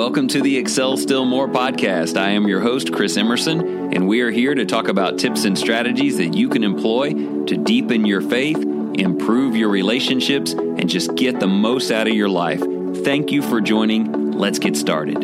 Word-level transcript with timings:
welcome 0.00 0.26
to 0.26 0.40
the 0.40 0.56
Excel 0.56 0.96
Still 0.96 1.26
More 1.26 1.46
podcast. 1.46 2.16
I 2.16 2.30
am 2.30 2.48
your 2.48 2.60
host, 2.60 2.90
Chris 2.90 3.18
Emerson, 3.18 3.92
and 3.92 4.08
we 4.08 4.22
are 4.22 4.30
here 4.30 4.54
to 4.54 4.64
talk 4.64 4.88
about 4.88 5.18
tips 5.18 5.44
and 5.44 5.58
strategies 5.58 6.16
that 6.16 6.32
you 6.32 6.48
can 6.48 6.64
employ 6.64 7.12
to 7.44 7.56
deepen 7.58 8.06
your 8.06 8.22
faith, 8.22 8.56
improve 8.94 9.54
your 9.54 9.68
relationships, 9.68 10.52
and 10.52 10.88
just 10.88 11.14
get 11.16 11.38
the 11.38 11.46
most 11.46 11.90
out 11.90 12.08
of 12.08 12.14
your 12.14 12.30
life. 12.30 12.62
Thank 13.04 13.30
you 13.30 13.42
for 13.42 13.60
joining. 13.60 14.32
Let's 14.32 14.58
get 14.58 14.74
started. 14.74 15.18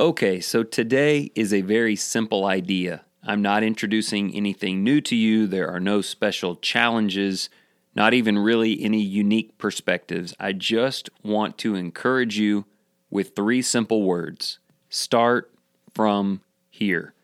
Okay, 0.00 0.40
so 0.40 0.64
today 0.64 1.30
is 1.36 1.54
a 1.54 1.60
very 1.60 1.94
simple 1.94 2.46
idea. 2.46 3.04
I'm 3.22 3.42
not 3.42 3.62
introducing 3.62 4.34
anything 4.34 4.82
new 4.82 5.00
to 5.02 5.14
you, 5.14 5.46
there 5.46 5.70
are 5.70 5.78
no 5.78 6.00
special 6.00 6.56
challenges 6.56 7.48
not 7.94 8.14
even 8.14 8.38
really 8.38 8.82
any 8.82 9.00
unique 9.00 9.56
perspectives. 9.58 10.34
I 10.38 10.52
just 10.52 11.10
want 11.22 11.58
to 11.58 11.74
encourage 11.74 12.38
you 12.38 12.64
with 13.10 13.36
three 13.36 13.62
simple 13.62 14.02
words 14.02 14.58
start 14.88 15.52
from 15.94 16.40
here. 16.70 17.14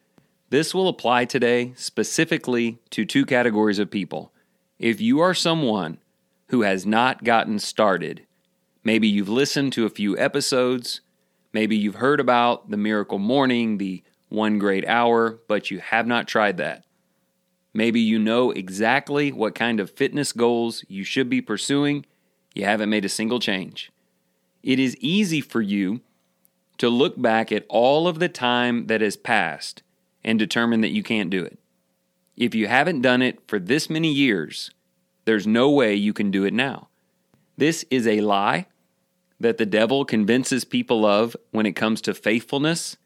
This 0.51 0.75
will 0.75 0.89
apply 0.89 1.25
today 1.25 1.73
specifically 1.77 2.79
to 2.91 3.05
two 3.05 3.25
categories 3.25 3.79
of 3.79 3.91
people. 3.91 4.33
If 4.79 5.01
you 5.01 5.21
are 5.21 5.35
someone 5.35 5.99
who 6.49 6.63
has 6.63 6.87
not 6.87 7.23
gotten 7.23 7.59
started, 7.59 8.27
maybe 8.83 9.07
you've 9.07 9.29
listened 9.29 9.73
to 9.75 9.87
a 9.87 9.91
few 9.91 10.19
episodes, 10.19 11.01
maybe 11.53 11.77
you've 11.77 11.97
heard 11.97 12.19
about 12.19 12.71
the 12.71 12.77
miracle 12.77 13.19
morning, 13.19 13.79
the 13.79 14.03
one 14.29 14.59
great 14.59 14.87
hour, 14.87 15.39
but 15.49 15.71
you 15.71 15.79
have 15.81 16.07
not 16.07 16.29
tried 16.29 16.57
that. 16.57 16.85
Maybe 17.73 18.01
you 18.01 18.19
know 18.19 18.51
exactly 18.51 19.31
what 19.31 19.55
kind 19.55 19.81
of 19.81 19.91
fitness 19.91 20.33
goals 20.33 20.85
you 20.89 21.05
should 21.05 21.29
be 21.31 21.41
pursuing, 21.41 22.05
you 22.55 22.65
haven't 22.65 22.91
made 22.91 23.05
a 23.05 23.09
single 23.09 23.39
change. 23.39 23.93
It 24.63 24.79
is 24.79 24.97
easy 24.97 25.41
for 25.41 25.61
you 25.61 26.01
to 26.79 26.89
look 26.89 27.21
back 27.21 27.53
at 27.53 27.67
all 27.69 28.09
of 28.09 28.19
the 28.19 28.29
time 28.29 28.87
that 28.87 29.01
has 29.01 29.17
passed 29.17 29.83
and 30.25 30.39
determine 30.39 30.81
that 30.81 30.89
you 30.89 31.03
can't 31.03 31.31
do 31.31 31.45
it. 31.45 31.59
If 32.37 32.55
you 32.55 32.69
haven't 32.69 33.03
done 33.03 33.23
it 33.23 33.39
for 33.47 33.59
this 33.59 33.91
many 33.91 34.11
years, 34.11 34.71
there's 35.25 35.47
no 35.47 35.71
way 35.71 35.95
you 35.95 36.13
can 36.13 36.31
do 36.31 36.45
it 36.45 36.55
now. 36.55 36.89
This 37.57 37.85
is 37.91 38.07
a 38.07 38.23
lie 38.23 38.67
that 39.39 39.59
the 39.59 39.67
devil 39.67 40.05
convinces 40.05 40.65
people 40.65 41.05
of 41.05 41.37
when 41.51 41.67
it 41.67 41.77
comes 41.77 42.01
to 42.01 42.15
faithfulness, 42.15 42.97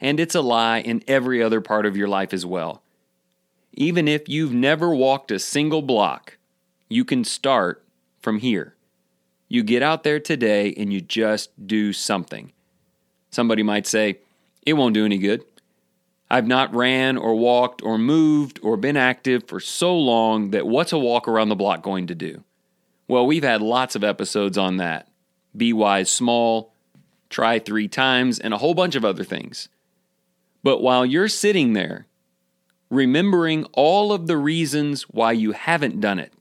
and 0.00 0.20
it's 0.20 0.34
a 0.34 0.40
lie 0.40 0.78
in 0.78 1.02
every 1.08 1.42
other 1.42 1.60
part 1.60 1.86
of 1.86 1.96
your 1.96 2.08
life 2.08 2.32
as 2.32 2.46
well. 2.46 2.83
Even 3.76 4.06
if 4.06 4.28
you've 4.28 4.52
never 4.52 4.94
walked 4.94 5.30
a 5.30 5.38
single 5.38 5.82
block, 5.82 6.38
you 6.88 7.04
can 7.04 7.24
start 7.24 7.84
from 8.20 8.38
here. 8.38 8.74
You 9.48 9.62
get 9.62 9.82
out 9.82 10.04
there 10.04 10.20
today 10.20 10.72
and 10.76 10.92
you 10.92 11.00
just 11.00 11.50
do 11.66 11.92
something. 11.92 12.52
Somebody 13.30 13.64
might 13.64 13.86
say, 13.86 14.18
it 14.64 14.74
won't 14.74 14.94
do 14.94 15.04
any 15.04 15.18
good. 15.18 15.44
I've 16.30 16.46
not 16.46 16.74
ran 16.74 17.16
or 17.16 17.34
walked 17.34 17.82
or 17.82 17.98
moved 17.98 18.60
or 18.62 18.76
been 18.76 18.96
active 18.96 19.46
for 19.46 19.60
so 19.60 19.96
long 19.96 20.50
that 20.50 20.66
what's 20.66 20.92
a 20.92 20.98
walk 20.98 21.28
around 21.28 21.48
the 21.48 21.56
block 21.56 21.82
going 21.82 22.06
to 22.06 22.14
do? 22.14 22.44
Well, 23.08 23.26
we've 23.26 23.44
had 23.44 23.60
lots 23.60 23.94
of 23.94 24.04
episodes 24.04 24.56
on 24.56 24.78
that. 24.78 25.08
Be 25.56 25.72
wise 25.72 26.10
small, 26.10 26.72
try 27.28 27.58
three 27.58 27.88
times, 27.88 28.38
and 28.38 28.54
a 28.54 28.58
whole 28.58 28.74
bunch 28.74 28.94
of 28.94 29.04
other 29.04 29.24
things. 29.24 29.68
But 30.62 30.80
while 30.80 31.04
you're 31.04 31.28
sitting 31.28 31.74
there 31.74 32.06
remembering 32.90 33.64
all 33.72 34.12
of 34.12 34.26
the 34.26 34.36
reasons 34.36 35.02
why 35.04 35.32
you 35.32 35.52
haven't 35.52 36.00
done 36.00 36.18
it, 36.18 36.32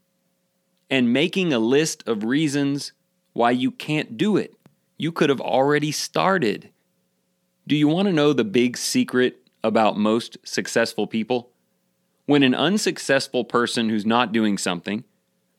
and 0.89 1.13
making 1.13 1.51
a 1.51 1.59
list 1.59 2.07
of 2.07 2.23
reasons 2.23 2.91
why 3.33 3.51
you 3.51 3.71
can't 3.71 4.17
do 4.17 4.37
it. 4.37 4.53
You 4.97 5.11
could 5.11 5.29
have 5.29 5.41
already 5.41 5.91
started. 5.91 6.69
Do 7.65 7.75
you 7.75 7.87
want 7.87 8.07
to 8.07 8.13
know 8.13 8.33
the 8.33 8.43
big 8.43 8.77
secret 8.77 9.47
about 9.63 9.97
most 9.97 10.37
successful 10.43 11.07
people? 11.07 11.49
When 12.25 12.43
an 12.43 12.53
unsuccessful 12.53 13.43
person 13.43 13.89
who's 13.89 14.05
not 14.05 14.31
doing 14.31 14.57
something 14.57 15.03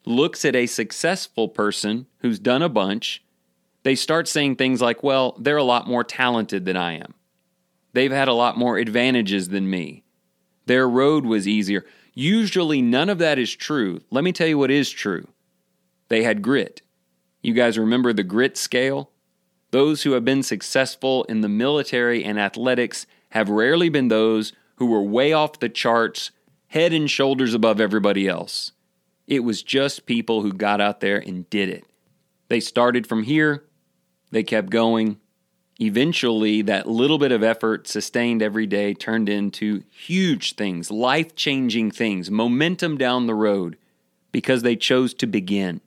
looks 0.07 0.45
at 0.45 0.55
a 0.55 0.67
successful 0.67 1.49
person 1.49 2.07
who's 2.19 2.39
done 2.39 2.63
a 2.63 2.69
bunch, 2.69 3.23
they 3.83 3.95
start 3.95 4.29
saying 4.29 4.57
things 4.57 4.81
like, 4.81 5.03
well, 5.03 5.37
they're 5.39 5.57
a 5.57 5.65
lot 5.65 5.89
more 5.89 6.05
talented 6.05 6.65
than 6.65 6.77
I 6.77 6.93
am. 6.95 7.15
They've 7.93 8.13
had 8.13 8.29
a 8.29 8.35
lot 8.35 8.57
more 8.57 8.79
advantages 8.79 9.49
than 9.49 9.69
me. 9.69 10.04
Their 10.67 10.89
road 10.89 11.25
was 11.27 11.49
easier. 11.49 11.85
Usually, 12.15 12.81
none 12.81 13.11
of 13.11 13.19
that 13.19 13.39
is 13.39 13.55
true. 13.55 14.01
Let 14.11 14.25
me 14.25 14.33
tell 14.33 14.47
you 14.47 14.59
what 14.59 14.71
is 14.71 14.91
true. 14.91 15.27
They 16.09 16.23
had 16.23 16.43
grit. 16.43 16.83
You 17.43 17.53
guys 17.55 17.79
remember 17.79 18.13
the 18.13 18.23
grit 18.23 18.57
scale? 18.57 19.11
Those 19.71 20.03
who 20.03 20.13
have 20.13 20.25
been 20.25 20.43
successful 20.43 21.25
in 21.25 21.41
the 21.41 21.49
military 21.49 22.25
and 22.25 22.39
athletics 22.39 23.07
have 23.31 23.49
rarely 23.51 23.89
been 23.89 24.09
those 24.09 24.53
who 24.77 24.87
were 24.87 25.03
way 25.03 25.33
off 25.33 25.59
the 25.59 25.69
charts, 25.69 26.31
head 26.69 26.93
and 26.93 27.11
shoulders 27.11 27.55
above 27.55 27.81
everybody 27.81 28.29
else. 28.29 28.73
It 29.27 29.41
was 29.41 29.63
just 29.63 30.07
people 30.07 30.43
who 30.43 30.53
got 30.53 30.81
out 30.81 31.01
there 31.01 31.19
and 31.19 31.49
did 31.51 31.69
it. 31.69 31.85
They 32.49 32.61
started 32.61 33.07
from 33.07 33.25
here, 33.25 33.65
they 34.31 34.43
kept 34.43 34.71
going, 34.71 35.19
Eventually, 35.81 36.63
that 36.63 36.89
little 36.89 37.19
bit 37.19 37.33
of 37.33 37.43
effort 37.43 37.89
sustained 37.89 38.43
every 38.43 38.67
day 38.67 38.95
turned 38.95 39.29
into 39.29 39.83
huge 39.91 40.55
things, 40.55 40.91
life 40.91 41.35
changing 41.35 41.91
things, 41.91 42.31
momentum 42.31 42.97
down 42.97 43.27
the 43.27 43.35
road 43.35 43.77
because 44.31 44.63
they 44.63 44.77
chose 44.77 45.13
to 45.15 45.27
begin. 45.27 45.81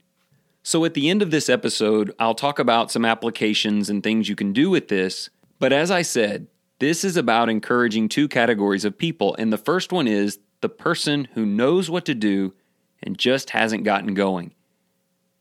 So, 0.61 0.83
at 0.83 0.93
the 0.93 1.09
end 1.09 1.21
of 1.21 1.31
this 1.31 1.47
episode, 1.47 2.13
I'll 2.19 2.35
talk 2.35 2.59
about 2.59 2.91
some 2.91 3.05
applications 3.05 3.89
and 3.89 4.03
things 4.03 4.27
you 4.27 4.35
can 4.35 4.51
do 4.51 4.69
with 4.69 4.89
this. 4.89 5.29
But 5.59 5.71
as 5.71 5.89
I 5.89 6.01
said, 6.01 6.47
this 6.79 7.05
is 7.05 7.15
about 7.15 7.49
encouraging 7.49 8.09
two 8.09 8.27
categories 8.27 8.83
of 8.83 8.97
people. 8.97 9.35
And 9.35 9.51
the 9.51 9.57
first 9.57 9.93
one 9.93 10.07
is 10.07 10.39
the 10.61 10.69
person 10.69 11.29
who 11.33 11.45
knows 11.45 11.89
what 11.89 12.05
to 12.05 12.13
do 12.13 12.53
and 13.01 13.17
just 13.17 13.51
hasn't 13.51 13.83
gotten 13.83 14.13
going. 14.13 14.53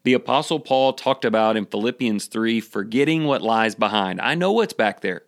The 0.07 0.13
Apostle 0.13 0.61
Paul 0.61 0.93
talked 0.93 1.25
about 1.25 1.57
in 1.57 1.67
Philippians 1.67 2.27
3 2.27 2.61
forgetting 2.61 3.25
what 3.25 3.43
lies 3.43 3.75
behind. 3.75 4.21
I 4.21 4.37
know 4.37 4.53
what's 4.53 4.73
back 4.73 5.01
there. 5.01 5.23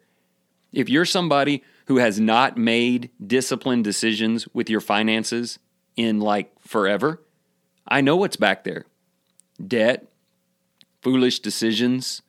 If 0.72 0.89
you're 0.89 1.05
somebody 1.05 1.65
who 1.87 1.97
has 1.97 2.21
not 2.21 2.56
made 2.56 3.11
disciplined 3.27 3.83
decisions 3.83 4.47
with 4.55 4.71
your 4.71 4.81
finances 4.81 5.59
in 5.97 6.21
like 6.21 6.53
forever, 6.61 7.21
I 7.88 8.03
know 8.03 8.15
what's 8.15 8.37
back 8.37 8.62
there 8.62 8.87
debt, 9.67 10.06
foolish 11.03 11.41
decisions, 11.41 12.22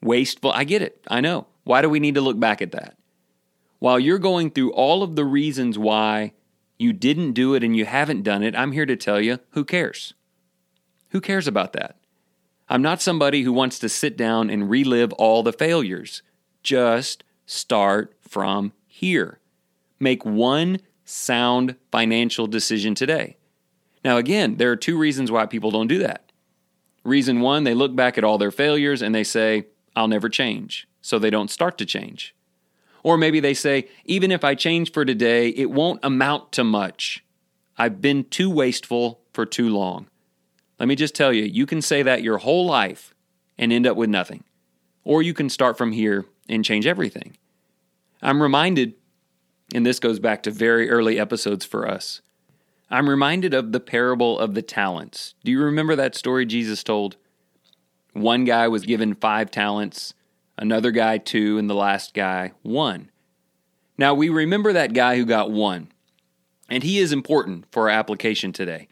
wasteful. 0.00 0.52
I 0.52 0.62
get 0.62 0.82
it. 0.82 1.04
I 1.08 1.20
know. 1.20 1.48
Why 1.64 1.82
do 1.82 1.90
we 1.90 1.98
need 1.98 2.14
to 2.14 2.20
look 2.20 2.38
back 2.38 2.62
at 2.62 2.70
that? 2.70 2.96
While 3.80 3.98
you're 3.98 4.20
going 4.20 4.52
through 4.52 4.72
all 4.72 5.02
of 5.02 5.16
the 5.16 5.24
reasons 5.24 5.76
why 5.76 6.32
you 6.78 6.92
didn't 6.92 7.32
do 7.32 7.54
it 7.54 7.64
and 7.64 7.76
you 7.76 7.86
haven't 7.86 8.22
done 8.22 8.44
it, 8.44 8.54
I'm 8.54 8.70
here 8.70 8.86
to 8.86 8.94
tell 8.94 9.20
you 9.20 9.40
who 9.50 9.64
cares? 9.64 10.14
Who 11.16 11.22
cares 11.22 11.48
about 11.48 11.72
that? 11.72 11.96
I'm 12.68 12.82
not 12.82 13.00
somebody 13.00 13.40
who 13.40 13.50
wants 13.50 13.78
to 13.78 13.88
sit 13.88 14.18
down 14.18 14.50
and 14.50 14.68
relive 14.68 15.14
all 15.14 15.42
the 15.42 15.50
failures. 15.50 16.20
Just 16.62 17.24
start 17.46 18.14
from 18.20 18.74
here. 18.86 19.40
Make 19.98 20.26
one 20.26 20.80
sound 21.06 21.76
financial 21.90 22.46
decision 22.46 22.94
today. 22.94 23.38
Now, 24.04 24.18
again, 24.18 24.58
there 24.58 24.70
are 24.70 24.76
two 24.76 24.98
reasons 24.98 25.32
why 25.32 25.46
people 25.46 25.70
don't 25.70 25.86
do 25.86 26.00
that. 26.00 26.32
Reason 27.02 27.40
one, 27.40 27.64
they 27.64 27.72
look 27.72 27.96
back 27.96 28.18
at 28.18 28.24
all 28.24 28.36
their 28.36 28.50
failures 28.50 29.00
and 29.00 29.14
they 29.14 29.24
say, 29.24 29.68
I'll 29.96 30.08
never 30.08 30.28
change. 30.28 30.86
So 31.00 31.18
they 31.18 31.30
don't 31.30 31.50
start 31.50 31.78
to 31.78 31.86
change. 31.86 32.34
Or 33.02 33.16
maybe 33.16 33.40
they 33.40 33.54
say, 33.54 33.88
even 34.04 34.30
if 34.30 34.44
I 34.44 34.54
change 34.54 34.92
for 34.92 35.06
today, 35.06 35.48
it 35.48 35.70
won't 35.70 36.00
amount 36.02 36.52
to 36.52 36.62
much. 36.62 37.24
I've 37.78 38.02
been 38.02 38.24
too 38.24 38.50
wasteful 38.50 39.22
for 39.32 39.46
too 39.46 39.70
long. 39.70 40.08
Let 40.78 40.88
me 40.88 40.94
just 40.94 41.14
tell 41.14 41.32
you, 41.32 41.44
you 41.44 41.66
can 41.66 41.80
say 41.80 42.02
that 42.02 42.22
your 42.22 42.38
whole 42.38 42.66
life 42.66 43.14
and 43.58 43.72
end 43.72 43.86
up 43.86 43.96
with 43.96 44.10
nothing. 44.10 44.44
Or 45.04 45.22
you 45.22 45.34
can 45.34 45.48
start 45.48 45.78
from 45.78 45.92
here 45.92 46.26
and 46.48 46.64
change 46.64 46.86
everything. 46.86 47.36
I'm 48.20 48.42
reminded, 48.42 48.94
and 49.74 49.86
this 49.86 50.00
goes 50.00 50.18
back 50.18 50.42
to 50.42 50.50
very 50.50 50.90
early 50.90 51.18
episodes 51.18 51.64
for 51.64 51.88
us. 51.88 52.20
I'm 52.90 53.08
reminded 53.08 53.54
of 53.54 53.72
the 53.72 53.80
parable 53.80 54.38
of 54.38 54.54
the 54.54 54.62
talents. 54.62 55.34
Do 55.44 55.50
you 55.50 55.62
remember 55.62 55.96
that 55.96 56.14
story 56.14 56.46
Jesus 56.46 56.84
told? 56.84 57.16
One 58.12 58.44
guy 58.44 58.68
was 58.68 58.86
given 58.86 59.14
five 59.14 59.50
talents, 59.50 60.14
another 60.56 60.90
guy 60.90 61.18
two, 61.18 61.58
and 61.58 61.68
the 61.68 61.74
last 61.74 62.14
guy 62.14 62.52
one. 62.62 63.10
Now 63.98 64.14
we 64.14 64.28
remember 64.28 64.72
that 64.72 64.92
guy 64.92 65.16
who 65.16 65.24
got 65.24 65.50
one, 65.50 65.92
and 66.68 66.82
he 66.82 66.98
is 66.98 67.12
important 67.12 67.66
for 67.72 67.90
our 67.90 67.98
application 67.98 68.52
today. 68.52 68.88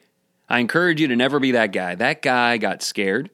I 0.49 0.59
encourage 0.61 1.01
you 1.01 1.09
to 1.09 1.17
never 1.17 1.41
be 1.41 1.53
that 1.53 1.73
guy. 1.73 1.95
That 1.95 2.23
guy 2.23 2.59
got 2.59 2.83
scared. 2.83 3.31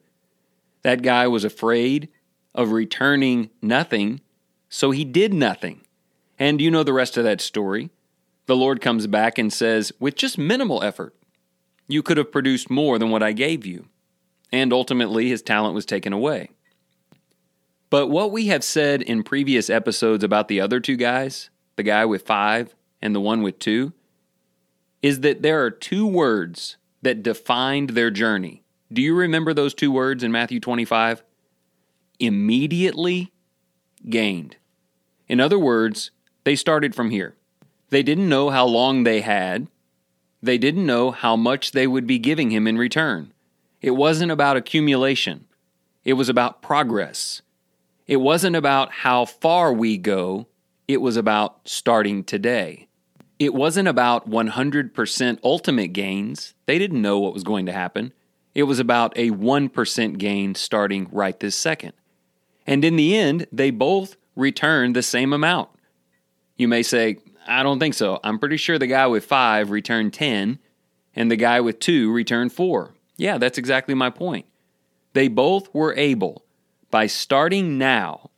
That 0.83 1.01
guy 1.01 1.27
was 1.27 1.43
afraid 1.43 2.09
of 2.55 2.71
returning 2.71 3.49
nothing, 3.61 4.21
so 4.69 4.91
he 4.91 5.03
did 5.05 5.33
nothing. 5.33 5.81
And 6.39 6.59
you 6.61 6.71
know 6.71 6.83
the 6.83 6.93
rest 6.93 7.17
of 7.17 7.23
that 7.23 7.41
story. 7.41 7.91
The 8.47 8.55
Lord 8.55 8.81
comes 8.81 9.07
back 9.07 9.37
and 9.37 9.53
says, 9.53 9.91
with 9.99 10.15
just 10.15 10.37
minimal 10.37 10.81
effort, 10.83 11.15
you 11.87 12.01
could 12.01 12.17
have 12.17 12.31
produced 12.31 12.69
more 12.69 12.97
than 12.97 13.09
what 13.09 13.23
I 13.23 13.33
gave 13.33 13.65
you. 13.65 13.87
and 14.51 14.73
ultimately 14.73 15.29
his 15.29 15.41
talent 15.41 15.73
was 15.75 15.85
taken 15.85 16.13
away. 16.13 16.49
But 17.89 18.07
what 18.07 18.31
we 18.31 18.47
have 18.47 18.63
said 18.63 19.01
in 19.01 19.23
previous 19.23 19.69
episodes 19.69 20.23
about 20.23 20.47
the 20.47 20.61
other 20.61 20.79
two 20.79 20.95
guys, 20.95 21.49
the 21.75 21.83
guy 21.83 22.05
with 22.05 22.25
five 22.25 22.75
and 23.01 23.15
the 23.15 23.21
one 23.21 23.41
with 23.43 23.59
two, 23.59 23.93
is 25.01 25.21
that 25.21 25.41
there 25.41 25.63
are 25.63 25.71
two 25.71 26.05
words 26.05 26.77
that 27.01 27.23
defined 27.23 27.91
their 27.91 28.11
journey. 28.11 28.63
Do 28.91 29.01
you 29.01 29.15
remember 29.15 29.53
those 29.53 29.73
two 29.73 29.91
words 29.91 30.23
in 30.23 30.31
Matthew 30.31 30.59
25? 30.59 31.23
Immediately 32.19 33.31
gained. 34.09 34.57
In 35.27 35.39
other 35.39 35.57
words, 35.59 36.11
they 36.43 36.55
started 36.55 36.93
from 36.93 37.09
here. 37.09 37.35
They 37.89 38.03
didn't 38.03 38.29
know 38.29 38.49
how 38.49 38.65
long 38.65 39.03
they 39.03 39.21
had. 39.21 39.67
They 40.41 40.57
didn't 40.57 40.85
know 40.85 41.11
how 41.11 41.35
much 41.35 41.71
they 41.71 41.87
would 41.87 42.07
be 42.07 42.19
giving 42.19 42.51
him 42.51 42.67
in 42.67 42.77
return. 42.77 43.33
It 43.81 43.91
wasn't 43.91 44.31
about 44.31 44.57
accumulation, 44.57 45.45
it 46.03 46.13
was 46.13 46.29
about 46.29 46.61
progress. 46.61 47.41
It 48.07 48.17
wasn't 48.17 48.57
about 48.57 48.91
how 48.91 49.23
far 49.23 49.71
we 49.71 49.97
go, 49.97 50.47
it 50.87 51.01
was 51.01 51.15
about 51.15 51.69
starting 51.69 52.25
today. 52.25 52.87
It 53.41 53.55
wasn't 53.55 53.87
about 53.87 54.29
100% 54.29 55.39
ultimate 55.43 55.93
gains. 55.93 56.53
They 56.67 56.77
didn't 56.77 57.01
know 57.01 57.17
what 57.19 57.33
was 57.33 57.43
going 57.43 57.65
to 57.65 57.71
happen. 57.71 58.13
It 58.53 58.63
was 58.63 58.77
about 58.77 59.17
a 59.17 59.31
1% 59.31 60.17
gain 60.19 60.53
starting 60.53 61.07
right 61.11 61.39
this 61.39 61.55
second. 61.55 61.93
And 62.67 62.85
in 62.85 62.97
the 62.97 63.17
end, 63.17 63.47
they 63.51 63.71
both 63.71 64.15
returned 64.35 64.95
the 64.95 65.01
same 65.01 65.33
amount. 65.33 65.69
You 66.55 66.67
may 66.67 66.83
say, 66.83 67.17
I 67.47 67.63
don't 67.63 67.79
think 67.79 67.95
so. 67.95 68.19
I'm 68.23 68.37
pretty 68.37 68.57
sure 68.57 68.77
the 68.77 68.85
guy 68.85 69.07
with 69.07 69.25
five 69.25 69.71
returned 69.71 70.13
10 70.13 70.59
and 71.15 71.31
the 71.31 71.35
guy 71.35 71.61
with 71.61 71.79
two 71.79 72.11
returned 72.11 72.53
four. 72.53 72.93
Yeah, 73.17 73.39
that's 73.39 73.57
exactly 73.57 73.95
my 73.95 74.11
point. 74.11 74.45
They 75.13 75.27
both 75.29 75.73
were 75.73 75.95
able, 75.95 76.45
by 76.91 77.07
starting 77.07 77.79
now 77.79 78.29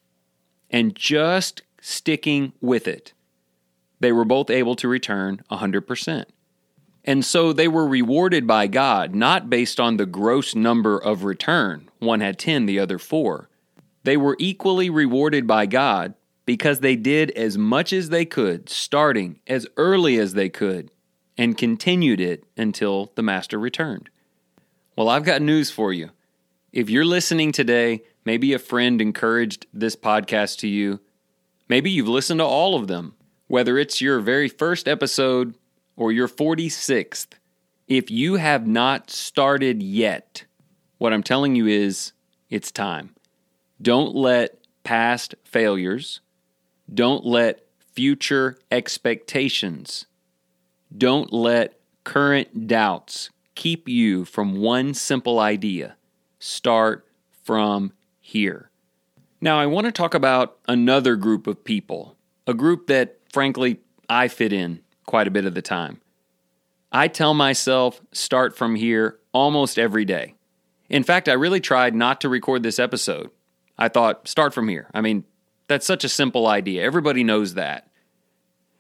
and 0.70 0.96
just 0.96 1.62
sticking 1.82 2.54
with 2.62 2.88
it, 2.88 3.13
they 4.04 4.12
were 4.12 4.26
both 4.26 4.50
able 4.50 4.76
to 4.76 4.90
return 4.90 5.42
100%. 5.50 6.26
And 7.06 7.24
so 7.24 7.54
they 7.54 7.70
were 7.70 7.88
rewarded 7.88 8.46
by 8.46 8.68
God, 8.68 9.16
not 9.16 9.50
based 9.50 9.80
on 9.80 9.96
the 9.96 10.06
gross 10.06 10.54
number 10.54 10.98
of 10.98 11.24
return. 11.24 11.90
One 12.00 12.20
had 12.20 12.38
10, 12.38 12.66
the 12.66 12.80
other 12.80 13.00
4. 13.00 13.50
They 14.04 14.18
were 14.18 14.36
equally 14.40 14.90
rewarded 14.90 15.48
by 15.48 15.68
God 15.68 16.16
because 16.46 16.82
they 16.82 16.98
did 16.98 17.32
as 17.32 17.58
much 17.58 17.94
as 17.94 18.10
they 18.10 18.26
could, 18.26 18.68
starting 18.68 19.40
as 19.48 19.66
early 19.78 20.20
as 20.20 20.34
they 20.34 20.50
could, 20.50 20.92
and 21.38 21.58
continued 21.58 22.20
it 22.20 22.44
until 22.58 23.14
the 23.16 23.24
Master 23.24 23.58
returned. 23.58 24.10
Well, 24.98 25.08
I've 25.08 25.24
got 25.24 25.42
news 25.42 25.72
for 25.72 25.94
you. 25.94 26.10
If 26.74 26.90
you're 26.90 27.06
listening 27.06 27.54
today, 27.54 28.04
maybe 28.26 28.52
a 28.52 28.60
friend 28.60 29.02
encouraged 29.02 29.66
this 29.74 29.96
podcast 29.96 30.58
to 30.60 30.68
you. 30.68 31.00
Maybe 31.70 31.90
you've 31.90 32.10
listened 32.10 32.42
to 32.42 32.46
all 32.46 32.76
of 32.76 32.88
them 32.88 33.16
whether 33.54 33.78
it's 33.78 34.02
your 34.02 34.20
very 34.20 34.50
first 34.50 34.88
episode 34.88 35.54
or 35.96 36.12
your 36.12 36.28
46th, 36.28 37.28
if 37.88 38.10
you 38.10 38.38
have 38.38 38.66
not 38.66 39.12
started 39.12 39.84
yet, 39.84 40.46
what 40.98 41.14
I'm 41.14 41.22
telling 41.22 41.56
you 41.56 41.68
is 41.68 42.14
it's 42.50 42.72
time. 42.72 43.14
Don't 43.80 44.16
let 44.16 44.58
past 44.84 45.36
failures, 45.44 46.20
don't 46.92 47.28
let 47.28 47.64
future 47.94 48.58
expectations, 48.72 50.08
don't 50.98 51.32
let 51.32 51.80
current 52.04 52.66
doubts 52.66 53.30
keep 53.54 53.88
you 53.88 54.26
from 54.26 54.62
one 54.62 54.96
simple 54.96 55.40
idea. 55.40 55.96
Start 56.40 57.06
from 57.44 57.94
here. 58.20 58.72
Now, 59.40 59.60
I 59.60 59.68
want 59.68 59.86
to 59.86 59.92
talk 59.92 60.16
about 60.16 60.58
another 60.68 61.16
group 61.16 61.46
of 61.46 61.64
people, 61.64 62.18
a 62.48 62.56
group 62.56 62.88
that 62.88 63.20
frankly, 63.34 63.80
I 64.08 64.28
fit 64.30 64.54
in 64.54 64.80
quite 65.06 65.28
a 65.28 65.32
bit 65.32 65.46
of 65.46 65.56
the 65.56 65.62
time. 65.62 66.00
I 66.92 67.08
tell 67.08 67.34
myself, 67.34 68.00
start 68.12 68.56
from 68.56 68.76
here 68.76 69.18
almost 69.34 69.80
every 69.80 70.06
day. 70.06 70.36
In 70.90 71.04
fact, 71.04 71.28
I 71.28 71.34
really 71.34 71.60
tried 71.60 71.96
not 71.96 72.22
to 72.22 72.30
record 72.30 72.62
this 72.62 72.78
episode. 72.78 73.32
I 73.78 73.90
thought, 73.90 74.28
start 74.28 74.54
from 74.54 74.68
here. 74.68 74.88
I 74.94 75.02
mean, 75.02 75.24
that's 75.68 75.88
such 75.88 76.04
a 76.04 76.10
simple 76.10 76.46
idea. 76.46 76.84
Everybody 76.84 77.24
knows 77.24 77.56
that. 77.56 77.90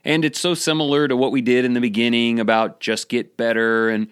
And 0.06 0.24
it's 0.24 0.40
so 0.40 0.54
similar 0.54 1.08
to 1.08 1.18
what 1.18 1.32
we 1.32 1.42
did 1.42 1.66
in 1.66 1.74
the 1.74 1.82
beginning 1.82 2.40
about 2.40 2.80
just 2.80 3.10
get 3.10 3.36
better 3.36 3.90
and 3.90 4.10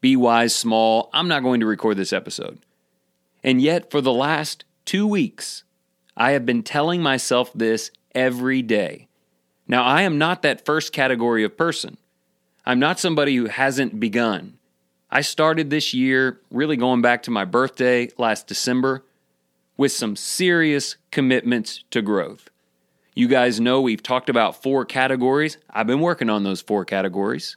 be 0.00 0.16
wise 0.16 0.54
small. 0.54 1.10
I'm 1.12 1.28
not 1.28 1.44
going 1.44 1.60
to 1.60 1.66
record 1.66 1.96
this 1.96 2.12
episode. 2.12 2.58
And 3.44 3.60
yet, 3.60 3.90
for 3.90 4.00
the 4.00 4.12
last 4.12 4.64
two 4.84 5.06
weeks, 5.06 5.62
I 6.16 6.32
have 6.32 6.44
been 6.44 6.62
telling 6.62 7.02
myself 7.02 7.52
this 7.54 7.90
every 8.14 8.62
day. 8.62 9.08
Now, 9.66 9.84
I 9.84 10.02
am 10.02 10.18
not 10.18 10.42
that 10.42 10.64
first 10.64 10.92
category 10.92 11.44
of 11.44 11.56
person. 11.56 11.96
I'm 12.66 12.78
not 12.78 12.98
somebody 12.98 13.36
who 13.36 13.46
hasn't 13.46 13.98
begun. 13.98 14.58
I 15.10 15.20
started 15.20 15.70
this 15.70 15.94
year, 15.94 16.40
really 16.50 16.76
going 16.76 17.02
back 17.02 17.22
to 17.24 17.30
my 17.30 17.44
birthday 17.44 18.10
last 18.18 18.46
December, 18.46 19.04
with 19.76 19.92
some 19.92 20.16
serious 20.16 20.96
commitments 21.10 21.84
to 21.90 22.02
growth. 22.02 22.48
You 23.14 23.28
guys 23.28 23.60
know 23.60 23.80
we've 23.80 24.02
talked 24.02 24.28
about 24.28 24.62
four 24.62 24.84
categories. 24.84 25.58
I've 25.70 25.86
been 25.86 26.00
working 26.00 26.30
on 26.30 26.42
those 26.42 26.60
four 26.60 26.84
categories. 26.84 27.56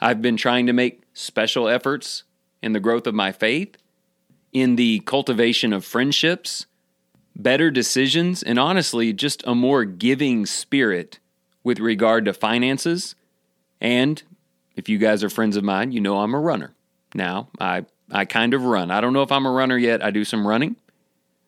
I've 0.00 0.22
been 0.22 0.36
trying 0.36 0.66
to 0.66 0.72
make 0.72 1.02
special 1.12 1.68
efforts 1.68 2.24
in 2.62 2.72
the 2.72 2.80
growth 2.80 3.06
of 3.06 3.14
my 3.14 3.32
faith, 3.32 3.76
in 4.52 4.76
the 4.76 5.00
cultivation 5.00 5.72
of 5.72 5.84
friendships, 5.84 6.66
better 7.42 7.70
decisions, 7.70 8.42
and 8.42 8.58
honestly, 8.58 9.12
just 9.12 9.42
a 9.46 9.54
more 9.54 9.84
giving 9.84 10.46
spirit 10.46 11.18
with 11.62 11.78
regard 11.78 12.24
to 12.24 12.32
finances. 12.32 13.14
And 13.80 14.22
if 14.76 14.88
you 14.88 14.98
guys 14.98 15.22
are 15.24 15.30
friends 15.30 15.56
of 15.56 15.64
mine, 15.64 15.92
you 15.92 16.00
know 16.00 16.18
I'm 16.18 16.34
a 16.34 16.40
runner. 16.40 16.74
Now, 17.14 17.48
I, 17.60 17.84
I 18.10 18.24
kind 18.24 18.54
of 18.54 18.64
run. 18.64 18.90
I 18.90 19.00
don't 19.00 19.12
know 19.12 19.22
if 19.22 19.32
I'm 19.32 19.46
a 19.46 19.50
runner 19.50 19.76
yet. 19.78 20.02
I 20.04 20.10
do 20.10 20.24
some 20.24 20.46
running, 20.46 20.76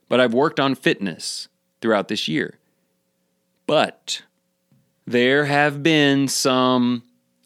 but 0.08 0.20
I've 0.20 0.34
worked 0.34 0.60
on 0.60 0.74
fitness 0.74 1.48
throughout 1.80 2.08
this 2.08 2.28
year. 2.28 2.58
But 3.66 4.22
there 5.06 5.44
have 5.46 5.82
been 5.82 6.28
some, 6.28 7.02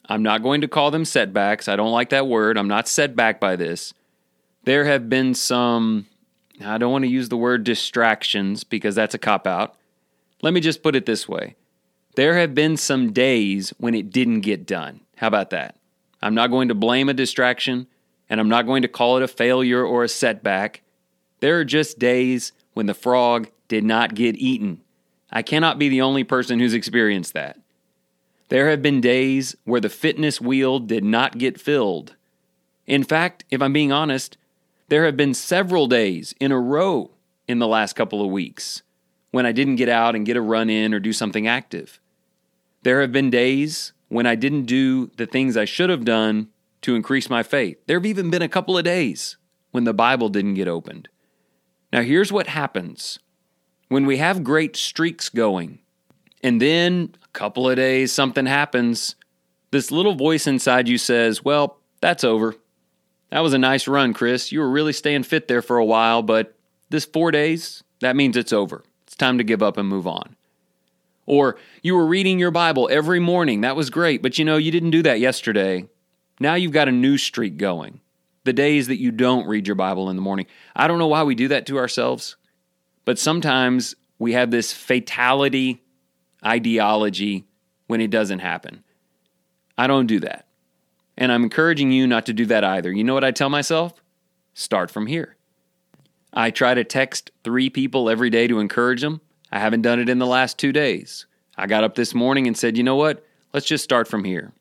I'm 0.09 0.23
not 0.23 0.43
going 0.43 0.61
to 0.63 0.69
call 0.69 0.91
them 0.91 1.05
setbacks. 1.05 1.69
I 1.69 1.77
don't 1.77 1.93
like 1.93 2.11
that 2.11 2.27
word. 2.27 2.57
I'm 2.57 2.69
not 2.69 2.89
set 2.89 3.15
back 3.17 3.41
by 3.41 3.57
this. 3.57 3.95
There 4.65 4.85
have 4.85 5.09
been 5.09 5.35
some 5.35 6.07
I 6.65 6.79
don't 6.79 6.93
want 6.93 7.05
to 7.05 7.11
use 7.11 7.29
the 7.29 7.37
word 7.37 7.65
distractions 7.65 8.65
because 8.65 8.95
that's 8.95 9.15
a 9.15 9.19
cop 9.19 9.47
out. 9.47 9.77
Let 10.43 10.55
me 10.55 10.61
just 10.61 10.83
put 10.83 10.97
it 10.97 11.07
this 11.07 11.29
way 11.29 11.57
there 12.17 12.39
have 12.39 12.55
been 12.55 12.79
some 12.79 13.13
days 13.13 13.75
when 13.79 13.95
it 13.95 14.11
didn't 14.11 14.41
get 14.41 14.67
done. 14.67 15.01
How 15.17 15.27
about 15.27 15.51
that? 15.51 15.77
I'm 16.23 16.35
not 16.35 16.51
going 16.51 16.69
to 16.69 16.75
blame 16.75 17.09
a 17.09 17.15
distraction 17.15 17.87
and 18.29 18.41
I'm 18.41 18.49
not 18.49 18.67
going 18.67 18.83
to 18.83 18.89
call 18.89 19.17
it 19.17 19.23
a 19.23 19.29
failure 19.29 19.85
or 19.85 20.03
a 20.03 20.09
setback. 20.09 20.83
There 21.41 21.59
are 21.61 21.65
just 21.65 21.99
days 21.99 22.53
when 22.73 22.87
the 22.87 22.95
frog 22.95 23.49
did 23.69 23.85
not 23.85 24.15
get 24.15 24.37
eaten. 24.37 24.81
I 25.31 25.43
cannot 25.43 25.79
be 25.79 25.89
the 25.89 26.01
only 26.01 26.25
person 26.25 26.59
who's 26.59 26.75
experienced 26.75 27.35
that. 27.35 27.59
There 28.49 28.71
have 28.71 28.81
been 28.81 29.01
days 29.01 29.57
where 29.65 29.81
the 29.81 29.89
fitness 29.89 30.41
wheel 30.41 30.79
did 30.79 31.05
not 31.05 31.37
get 31.37 31.61
filled. 31.61 32.15
In 32.87 33.03
fact, 33.03 33.45
if 33.51 33.61
I'm 33.61 33.73
being 33.73 33.93
honest, 33.93 34.39
there 34.89 35.05
have 35.05 35.17
been 35.17 35.35
several 35.35 35.87
days 35.87 36.35
in 36.41 36.53
a 36.53 36.61
row 36.61 37.11
in 37.49 37.59
the 37.59 37.67
last 37.69 37.95
couple 37.95 38.25
of 38.25 38.31
weeks 38.31 38.83
when 39.31 39.47
I 39.47 39.53
didn't 39.53 39.77
get 39.77 39.89
out 39.89 40.15
and 40.15 40.27
get 40.27 40.37
a 40.37 40.41
run 40.41 40.71
in 40.71 40.95
or 40.95 41.01
do 41.01 41.13
something 41.13 41.47
active. 41.47 42.01
There 42.83 43.01
have 43.01 43.13
been 43.13 43.31
days 43.31 43.93
when 44.09 44.27
I 44.27 44.35
didn't 44.35 44.65
do 44.65 45.09
the 45.17 45.27
things 45.27 45.57
I 45.57 45.65
should 45.65 45.91
have 45.91 46.05
done 46.05 46.49
to 46.83 46.95
increase 46.95 47.29
my 47.29 47.43
faith. 47.43 47.79
There 47.87 47.99
have 47.99 48.07
even 48.07 48.31
been 48.31 48.43
a 48.43 48.49
couple 48.49 48.79
of 48.79 48.85
days 48.85 49.37
when 49.73 49.85
the 49.85 49.95
Bible 49.95 50.29
didn't 50.29 50.55
get 50.55 50.69
opened. 50.69 51.09
Now, 51.93 52.03
here's 52.03 52.33
what 52.33 52.47
happens 52.47 53.19
when 53.89 54.07
we 54.07 54.19
have 54.19 54.45
great 54.45 54.77
streaks 54.77 55.29
going, 55.29 55.81
and 56.43 56.61
then 56.61 57.15
a 57.25 57.29
couple 57.29 57.69
of 57.69 57.77
days 57.77 58.13
something 58.13 58.47
happens, 58.47 59.17
this 59.71 59.91
little 59.91 60.15
voice 60.15 60.47
inside 60.47 60.89
you 60.89 60.99
says, 60.99 61.45
Well, 61.45 61.79
that's 62.01 62.25
over. 62.25 62.55
That 63.31 63.41
was 63.41 63.55
a 63.55 63.59
nice 63.59 63.89
run, 63.89 64.13
Chris. 64.13 64.53
You 64.53 64.61
were 64.61 64.71
really 64.71 64.93
staying 64.93 65.25
fit 65.25 65.49
there 65.49 65.63
for 65.63 65.79
a 65.79 65.85
while, 65.85 66.23
but 66.23 66.57
this 66.91 67.05
four 67.05 67.31
days, 67.31 67.83
that 68.01 68.17
means 68.17 68.37
it's 68.37 68.53
over. 68.53 68.85
It's 69.07 69.17
time 69.17 69.39
to 69.39 69.45
give 69.45 69.63
up 69.63 69.77
and 69.77 69.89
move 69.89 70.07
on. 70.07 70.37
Or 71.27 71.57
you 71.83 71.97
were 71.97 72.07
reading 72.07 72.39
your 72.39 72.53
Bible 72.53 72.89
every 72.91 73.19
morning. 73.19 73.63
That 73.63 73.77
was 73.77 73.91
great, 73.91 74.23
but 74.23 74.39
you 74.39 74.45
know, 74.45 74.57
you 74.57 74.71
didn't 74.71 74.91
do 74.91 75.03
that 75.03 75.19
yesterday. 75.19 75.89
Now 76.39 76.55
you've 76.55 76.73
got 76.73 76.89
a 76.89 76.93
new 76.93 77.19
streak 77.19 77.57
going. 77.57 78.01
The 78.45 78.53
days 78.53 78.87
that 78.87 79.01
you 79.01 79.11
don't 79.11 79.49
read 79.49 79.67
your 79.67 79.75
Bible 79.75 80.09
in 80.09 80.15
the 80.15 80.23
morning. 80.23 80.47
I 80.77 80.87
don't 80.87 81.01
know 81.01 81.09
why 81.09 81.25
we 81.25 81.35
do 81.35 81.49
that 81.49 81.67
to 81.67 81.79
ourselves, 81.79 82.37
but 83.05 83.19
sometimes 83.19 83.97
we 84.21 84.35
have 84.35 84.53
this 84.53 84.73
fatality 84.73 85.83
ideology 86.45 87.45
when 87.89 88.01
it 88.01 88.11
doesn't 88.11 88.39
happen. 88.39 88.85
I 89.77 89.89
don't 89.89 90.07
do 90.07 90.21
that. 90.21 90.46
And 91.17 91.33
I'm 91.33 91.45
encouraging 91.45 91.93
you 91.93 92.07
not 92.07 92.27
to 92.27 92.33
do 92.33 92.47
that 92.47 92.65
either. 92.65 92.93
You 92.93 93.05
know 93.05 93.15
what 93.15 93.25
I 93.25 93.31
tell 93.31 93.49
myself? 93.49 93.95
Start 94.55 94.91
from 94.91 95.07
here. 95.07 95.37
I 96.33 96.51
try 96.51 96.75
to 96.75 96.85
text 96.85 97.31
three 97.45 97.71
people 97.71 98.11
every 98.11 98.31
day 98.31 98.47
to 98.47 98.61
encourage 98.61 99.01
them. 99.01 99.21
I 99.51 99.59
haven't 99.59 99.83
done 99.83 100.01
it 100.01 100.09
in 100.09 100.19
the 100.19 100.27
last 100.27 100.59
two 100.59 100.73
days. 100.73 101.27
I 101.57 101.67
got 101.67 101.85
up 101.85 101.95
this 101.95 102.15
morning 102.15 102.47
and 102.47 102.57
said, 102.57 102.77
you 102.77 102.83
know 102.83 102.97
what? 102.97 103.25
Let's 103.55 103.67
just 103.67 103.85
start 103.85 104.07
from 104.09 104.25
here. 104.25 104.53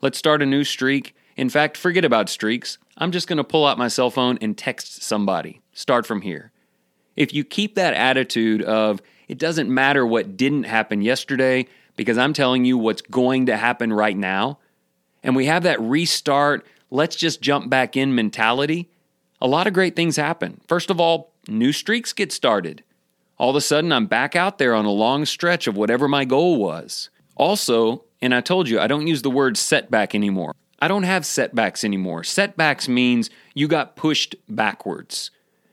Let's 0.00 0.18
start 0.18 0.42
a 0.42 0.46
new 0.46 0.62
streak. 0.62 1.16
In 1.36 1.48
fact, 1.48 1.76
forget 1.76 2.04
about 2.04 2.28
streaks. 2.28 2.78
I'm 2.96 3.10
just 3.10 3.26
going 3.26 3.38
to 3.38 3.44
pull 3.44 3.66
out 3.66 3.78
my 3.78 3.88
cell 3.88 4.10
phone 4.10 4.38
and 4.40 4.56
text 4.56 5.02
somebody. 5.02 5.60
Start 5.72 6.06
from 6.06 6.20
here. 6.20 6.52
If 7.16 7.34
you 7.34 7.44
keep 7.44 7.74
that 7.74 7.94
attitude 7.94 8.62
of, 8.62 9.02
it 9.26 9.38
doesn't 9.38 9.68
matter 9.68 10.06
what 10.06 10.36
didn't 10.36 10.64
happen 10.64 11.02
yesterday, 11.02 11.66
because 11.96 12.18
I'm 12.18 12.32
telling 12.32 12.64
you 12.64 12.78
what's 12.78 13.02
going 13.02 13.46
to 13.46 13.56
happen 13.56 13.92
right 13.92 14.16
now, 14.16 14.58
and 15.22 15.36
we 15.36 15.46
have 15.46 15.62
that 15.62 15.80
restart, 15.80 16.66
let's 16.90 17.16
just 17.16 17.40
jump 17.40 17.68
back 17.70 17.96
in 17.96 18.14
mentality, 18.14 18.88
a 19.40 19.46
lot 19.46 19.66
of 19.66 19.72
great 19.72 19.96
things 19.96 20.16
happen. 20.16 20.60
First 20.68 20.90
of 20.90 21.00
all, 21.00 21.32
new 21.48 21.72
streaks 21.72 22.12
get 22.12 22.32
started. 22.32 22.82
All 23.38 23.50
of 23.50 23.56
a 23.56 23.60
sudden, 23.60 23.92
I'm 23.92 24.06
back 24.06 24.36
out 24.36 24.58
there 24.58 24.74
on 24.74 24.84
a 24.84 24.90
long 24.90 25.24
stretch 25.24 25.66
of 25.66 25.76
whatever 25.76 26.08
my 26.08 26.24
goal 26.26 26.58
was. 26.58 27.08
Also, 27.36 28.04
and 28.20 28.34
I 28.34 28.42
told 28.42 28.68
you, 28.68 28.78
I 28.78 28.86
don't 28.86 29.06
use 29.06 29.22
the 29.22 29.30
word 29.30 29.56
setback 29.56 30.14
anymore. 30.14 30.54
I 30.82 30.88
don't 30.88 31.04
have 31.04 31.24
setbacks 31.24 31.84
anymore. 31.84 32.24
Setbacks 32.24 32.88
means 32.88 33.30
you 33.54 33.68
got 33.68 33.96
pushed 33.96 34.34
backwards. 34.48 35.30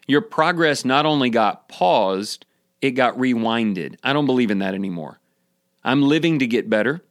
Your 0.07 0.21
progress 0.21 0.85
not 0.85 1.05
only 1.05 1.29
got 1.29 1.67
paused, 1.67 2.45
it 2.81 2.91
got 2.91 3.17
rewinded. 3.17 3.97
I 4.03 4.13
don't 4.13 4.25
believe 4.25 4.51
in 4.51 4.59
that 4.59 4.73
anymore. 4.73 5.19
I'm 5.83 6.03
living 6.03 6.39
to 6.39 6.47
get 6.47 6.69
better. 6.69 7.01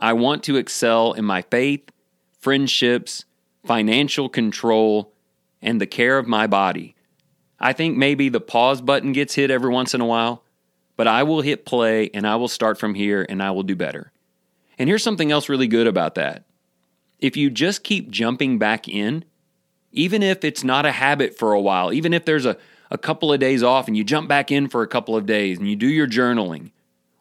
I 0.00 0.14
want 0.14 0.42
to 0.44 0.56
excel 0.56 1.12
in 1.12 1.24
my 1.24 1.42
faith, 1.42 1.90
friendships, 2.38 3.26
financial 3.64 4.28
control, 4.28 5.12
and 5.60 5.80
the 5.80 5.86
care 5.86 6.18
of 6.18 6.26
my 6.26 6.46
body. 6.46 6.96
I 7.58 7.74
think 7.74 7.98
maybe 7.98 8.30
the 8.30 8.40
pause 8.40 8.80
button 8.80 9.12
gets 9.12 9.34
hit 9.34 9.50
every 9.50 9.70
once 9.70 9.94
in 9.94 10.00
a 10.00 10.06
while, 10.06 10.42
but 10.96 11.06
I 11.06 11.22
will 11.22 11.42
hit 11.42 11.66
play 11.66 12.10
and 12.14 12.26
I 12.26 12.36
will 12.36 12.48
start 12.48 12.78
from 12.78 12.94
here 12.94 13.26
and 13.28 13.42
I 13.42 13.50
will 13.50 13.62
do 13.62 13.76
better. 13.76 14.10
And 14.78 14.88
here's 14.88 15.02
something 15.02 15.30
else 15.30 15.50
really 15.50 15.68
good 15.68 15.86
about 15.86 16.14
that. 16.14 16.44
If 17.18 17.36
you 17.36 17.50
just 17.50 17.84
keep 17.84 18.10
jumping 18.10 18.58
back 18.58 18.88
in, 18.88 19.26
even 19.92 20.22
if 20.22 20.42
it's 20.42 20.64
not 20.64 20.86
a 20.86 20.92
habit 20.92 21.36
for 21.36 21.52
a 21.52 21.60
while, 21.60 21.92
even 21.92 22.14
if 22.14 22.24
there's 22.24 22.46
a, 22.46 22.56
a 22.90 22.96
couple 22.96 23.30
of 23.30 23.40
days 23.40 23.62
off 23.62 23.88
and 23.88 23.96
you 23.96 24.04
jump 24.04 24.26
back 24.26 24.50
in 24.50 24.68
for 24.68 24.82
a 24.82 24.88
couple 24.88 25.14
of 25.14 25.26
days 25.26 25.58
and 25.58 25.68
you 25.68 25.76
do 25.76 25.86
your 25.86 26.06
journaling, 26.06 26.70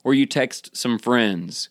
or 0.06 0.14
you 0.14 0.26
text 0.26 0.76
some 0.78 0.98
friends, 0.98 1.68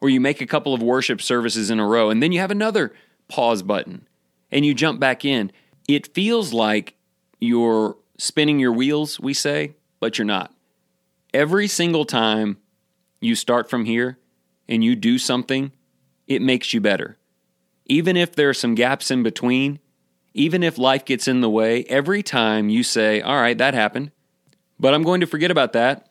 or 0.00 0.08
you 0.08 0.20
make 0.20 0.40
a 0.40 0.46
couple 0.46 0.74
of 0.74 0.82
worship 0.82 1.22
services 1.22 1.70
in 1.70 1.80
a 1.80 1.86
row, 1.86 2.10
and 2.10 2.22
then 2.22 2.32
you 2.32 2.40
have 2.40 2.50
another 2.50 2.92
pause 3.28 3.62
button 3.62 4.06
and 4.50 4.64
you 4.64 4.74
jump 4.74 5.00
back 5.00 5.24
in, 5.24 5.50
it 5.88 6.14
feels 6.14 6.52
like 6.52 6.94
you're 7.40 7.96
spinning 8.18 8.58
your 8.58 8.72
wheels, 8.72 9.20
we 9.20 9.34
say, 9.34 9.74
but 10.00 10.18
you're 10.18 10.24
not. 10.24 10.52
Every 11.34 11.68
single 11.68 12.04
time 12.04 12.58
you 13.20 13.34
start 13.34 13.68
from 13.68 13.84
here 13.84 14.18
and 14.68 14.82
you 14.82 14.96
do 14.96 15.18
something, 15.18 15.72
it 16.26 16.42
makes 16.42 16.72
you 16.72 16.80
better. 16.80 17.18
Even 17.86 18.16
if 18.16 18.34
there 18.34 18.48
are 18.48 18.54
some 18.54 18.74
gaps 18.74 19.10
in 19.10 19.22
between, 19.22 19.78
even 20.34 20.62
if 20.62 20.78
life 20.78 21.04
gets 21.04 21.28
in 21.28 21.40
the 21.40 21.50
way, 21.50 21.84
every 21.84 22.22
time 22.22 22.68
you 22.68 22.82
say, 22.82 23.20
All 23.20 23.40
right, 23.40 23.56
that 23.58 23.74
happened, 23.74 24.10
but 24.78 24.92
I'm 24.92 25.02
going 25.02 25.20
to 25.20 25.26
forget 25.26 25.50
about 25.50 25.72
that 25.72 26.10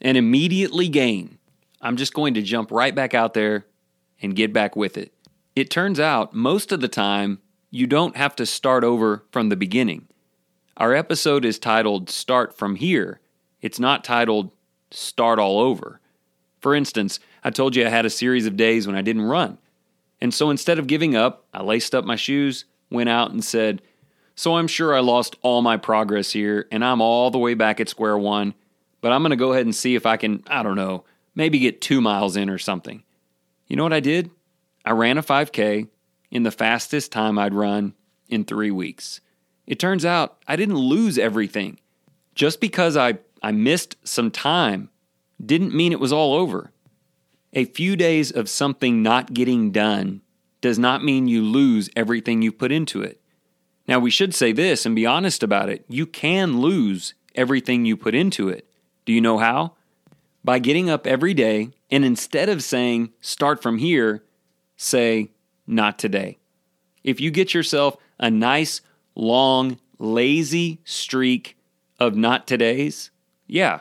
and 0.00 0.16
immediately 0.16 0.88
gain, 0.88 1.37
I'm 1.80 1.96
just 1.96 2.14
going 2.14 2.34
to 2.34 2.42
jump 2.42 2.70
right 2.70 2.94
back 2.94 3.14
out 3.14 3.34
there 3.34 3.66
and 4.20 4.34
get 4.34 4.52
back 4.52 4.74
with 4.74 4.96
it. 4.96 5.12
It 5.54 5.70
turns 5.70 6.00
out 6.00 6.34
most 6.34 6.72
of 6.72 6.80
the 6.80 6.88
time, 6.88 7.40
you 7.70 7.86
don't 7.86 8.16
have 8.16 8.34
to 8.36 8.46
start 8.46 8.84
over 8.84 9.24
from 9.30 9.48
the 9.48 9.56
beginning. 9.56 10.08
Our 10.76 10.94
episode 10.94 11.44
is 11.44 11.58
titled 11.58 12.08
Start 12.08 12.56
From 12.56 12.76
Here. 12.76 13.20
It's 13.60 13.78
not 13.78 14.04
titled 14.04 14.50
Start 14.90 15.38
All 15.38 15.60
Over. 15.60 16.00
For 16.60 16.74
instance, 16.74 17.20
I 17.44 17.50
told 17.50 17.76
you 17.76 17.86
I 17.86 17.90
had 17.90 18.06
a 18.06 18.10
series 18.10 18.46
of 18.46 18.56
days 18.56 18.86
when 18.86 18.96
I 18.96 19.02
didn't 19.02 19.22
run. 19.22 19.58
And 20.20 20.34
so 20.34 20.50
instead 20.50 20.78
of 20.78 20.86
giving 20.86 21.14
up, 21.14 21.44
I 21.54 21.62
laced 21.62 21.94
up 21.94 22.04
my 22.04 22.16
shoes, 22.16 22.64
went 22.90 23.08
out, 23.08 23.30
and 23.30 23.44
said, 23.44 23.82
So 24.34 24.56
I'm 24.56 24.66
sure 24.66 24.94
I 24.94 25.00
lost 25.00 25.36
all 25.42 25.62
my 25.62 25.76
progress 25.76 26.32
here, 26.32 26.66
and 26.72 26.84
I'm 26.84 27.00
all 27.00 27.30
the 27.30 27.38
way 27.38 27.54
back 27.54 27.80
at 27.80 27.88
square 27.88 28.18
one, 28.18 28.54
but 29.00 29.12
I'm 29.12 29.22
going 29.22 29.30
to 29.30 29.36
go 29.36 29.52
ahead 29.52 29.66
and 29.66 29.74
see 29.74 29.94
if 29.94 30.06
I 30.06 30.16
can, 30.16 30.42
I 30.48 30.62
don't 30.62 30.76
know, 30.76 31.04
maybe 31.38 31.60
get 31.60 31.80
two 31.80 32.00
miles 32.00 32.36
in 32.36 32.50
or 32.50 32.58
something. 32.58 33.04
You 33.68 33.76
know 33.76 33.84
what 33.84 33.92
I 33.92 34.00
did? 34.00 34.30
I 34.84 34.90
ran 34.90 35.18
a 35.18 35.22
5K 35.22 35.86
in 36.32 36.42
the 36.42 36.50
fastest 36.50 37.12
time 37.12 37.38
I'd 37.38 37.54
run 37.54 37.94
in 38.28 38.44
three 38.44 38.72
weeks. 38.72 39.20
It 39.64 39.78
turns 39.78 40.04
out 40.04 40.42
I 40.48 40.56
didn't 40.56 40.76
lose 40.76 41.16
everything. 41.16 41.78
Just 42.34 42.60
because 42.60 42.96
I, 42.96 43.18
I 43.40 43.52
missed 43.52 43.96
some 44.02 44.32
time 44.32 44.90
didn't 45.44 45.74
mean 45.74 45.92
it 45.92 46.00
was 46.00 46.12
all 46.12 46.34
over. 46.34 46.72
A 47.52 47.66
few 47.66 47.94
days 47.94 48.32
of 48.32 48.48
something 48.48 49.00
not 49.00 49.32
getting 49.32 49.70
done 49.70 50.22
does 50.60 50.78
not 50.78 51.04
mean 51.04 51.28
you 51.28 51.42
lose 51.42 51.88
everything 51.94 52.42
you 52.42 52.50
put 52.50 52.72
into 52.72 53.00
it. 53.00 53.20
Now, 53.86 54.00
we 54.00 54.10
should 54.10 54.34
say 54.34 54.50
this 54.50 54.84
and 54.84 54.96
be 54.96 55.06
honest 55.06 55.44
about 55.44 55.68
it. 55.68 55.84
You 55.88 56.04
can 56.04 56.60
lose 56.60 57.14
everything 57.36 57.84
you 57.84 57.96
put 57.96 58.16
into 58.16 58.48
it. 58.48 58.68
Do 59.04 59.12
you 59.12 59.20
know 59.20 59.38
how? 59.38 59.74
By 60.44 60.58
getting 60.58 60.88
up 60.88 61.06
every 61.06 61.34
day 61.34 61.70
and 61.90 62.04
instead 62.04 62.48
of 62.48 62.62
saying, 62.62 63.12
start 63.20 63.62
from 63.62 63.78
here, 63.78 64.24
say, 64.76 65.32
not 65.66 65.98
today. 65.98 66.38
If 67.04 67.20
you 67.20 67.30
get 67.30 67.54
yourself 67.54 67.96
a 68.18 68.30
nice 68.30 68.80
long, 69.14 69.78
lazy 69.98 70.80
streak 70.84 71.56
of 71.98 72.16
not 72.16 72.46
today's, 72.46 73.10
yeah, 73.46 73.80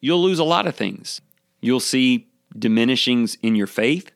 you'll 0.00 0.22
lose 0.22 0.38
a 0.38 0.44
lot 0.44 0.66
of 0.66 0.74
things. 0.76 1.20
You'll 1.60 1.80
see 1.80 2.28
diminishings 2.56 3.36
in 3.42 3.56
your 3.56 3.66
faith. 3.66 4.10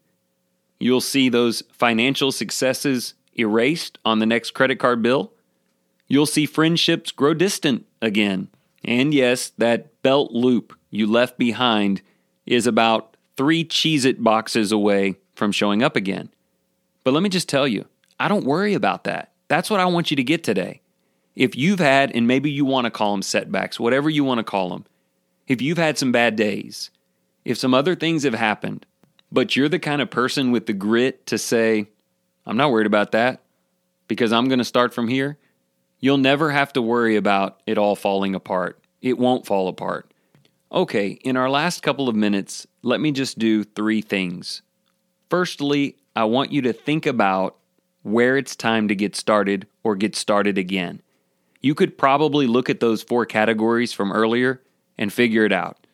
You'll 0.79 1.01
see 1.01 1.29
those 1.29 1.63
financial 1.73 2.31
successes 2.31 3.15
erased 3.39 3.99
on 4.05 4.19
the 4.19 4.27
next 4.27 4.53
credit 4.53 4.79
card 4.79 5.03
bill. 5.03 5.33
You'll 6.07 6.27
see 6.27 6.47
friendships 6.47 7.11
grow 7.11 7.35
distant 7.35 7.87
again. 8.01 8.49
And 8.85 9.13
yes, 9.13 9.51
that 9.59 10.03
belt 10.03 10.33
loop 10.33 10.78
you 10.91 11.07
left 11.07 11.39
behind 11.39 12.03
is 12.47 12.67
about 12.67 13.17
three 13.37 13.65
Cheez 13.65 14.05
It 14.05 14.23
boxes 14.23 14.73
away 14.73 15.17
from 15.35 15.53
showing 15.53 15.83
up 15.83 15.97
again. 15.97 16.31
But 17.05 17.15
let 17.15 17.23
me 17.23 17.29
just 17.29 17.49
tell 17.49 17.69
you, 17.69 17.87
I 18.19 18.29
don't 18.29 18.45
worry 18.45 18.75
about 18.75 19.05
that. 19.05 19.33
That's 19.49 19.71
what 19.71 19.81
I 19.81 19.87
want 19.87 20.11
you 20.11 20.17
to 20.17 20.25
get 20.25 20.45
today. 20.45 20.83
If 21.37 21.57
you've 21.57 21.79
had, 21.79 22.11
and 22.15 22.27
maybe 22.27 22.51
you 22.51 22.65
want 22.65 22.87
to 22.87 22.91
call 22.91 23.13
them 23.13 23.23
setbacks, 23.23 23.79
whatever 23.79 24.11
you 24.11 24.25
want 24.25 24.39
to 24.39 24.45
call 24.45 24.71
them, 24.71 24.85
if 25.47 25.63
you've 25.63 25.79
had 25.79 25.97
some 25.97 26.13
bad 26.13 26.37
days, 26.37 26.91
if 27.45 27.57
some 27.57 27.75
other 27.75 27.95
things 27.95 28.25
have 28.25 28.35
happened, 28.35 28.85
but 29.31 29.57
you're 29.57 29.69
the 29.69 29.79
kind 29.79 30.03
of 30.03 30.11
person 30.11 30.51
with 30.51 30.67
the 30.67 30.73
grit 30.73 31.27
to 31.27 31.39
say, 31.39 31.89
I'm 32.45 32.57
not 32.57 32.73
worried 32.73 32.87
about 32.87 33.13
that 33.13 33.43
because 34.09 34.33
I'm 34.33 34.49
going 34.49 34.59
to 34.59 34.65
start 34.65 34.93
from 34.93 35.09
here, 35.09 35.39
you'll 36.01 36.19
never 36.19 36.51
have 36.51 36.73
to 36.75 36.83
worry 36.83 37.17
about 37.17 37.61
it 37.67 37.79
all 37.79 37.95
falling 37.95 38.35
apart. 38.35 38.83
It 39.01 39.19
won't 39.19 39.47
fall 39.47 39.69
apart. 39.69 40.08
Okay, 40.71 41.09
in 41.25 41.37
our 41.37 41.49
last 41.49 41.83
couple 41.83 42.09
of 42.09 42.17
minutes, 42.17 42.67
let 42.83 43.01
me 43.01 43.11
just 43.11 43.39
do 43.39 43.65
three 43.65 44.03
things. 44.03 44.61
Firstly, 45.31 45.97
I 46.15 46.25
want 46.25 46.53
you 46.53 46.61
to 46.63 46.73
think 46.73 47.07
about 47.07 47.57
where 48.03 48.37
it's 48.37 48.55
time 48.55 48.89
to 48.89 48.95
get 48.95 49.17
started 49.17 49.67
or 49.83 49.97
get 49.97 50.15
started 50.15 50.59
again. 50.59 51.01
You 51.63 51.75
could 51.75 51.97
probably 51.97 52.47
look 52.47 52.69
at 52.69 52.81
those 52.81 53.03
four 53.03 53.25
categories 53.25 53.93
from 53.93 54.13
earlier 54.13 54.63
and 54.99 55.13
figure 55.13 55.45
it 55.45 55.53
out. 55.53 55.87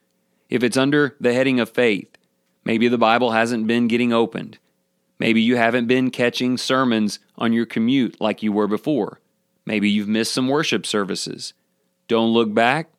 If 0.51 0.63
it's 0.63 0.77
under 0.77 1.17
the 1.21 1.33
heading 1.33 1.61
of 1.61 1.71
faith, 1.71 2.09
maybe 2.65 2.89
the 2.89 2.99
Bible 2.99 3.31
hasn't 3.31 3.67
been 3.67 3.87
getting 3.89 4.13
opened. 4.13 4.59
Maybe 5.19 5.41
you 5.41 5.57
haven't 5.57 5.87
been 5.87 6.11
catching 6.11 6.59
sermons 6.59 7.21
on 7.39 7.53
your 7.53 7.67
commute 7.67 8.21
like 8.21 8.43
you 8.43 8.53
were 8.53 8.67
before. 8.67 9.21
Maybe 9.65 9.89
you've 9.89 10.09
missed 10.09 10.33
some 10.33 10.49
worship 10.49 10.85
services. 10.85 11.55
Don't 12.09 12.33
look 12.33 12.53
back. 12.53 12.91